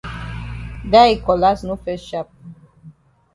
[0.91, 2.29] Dat yi cutlass no fes sharp.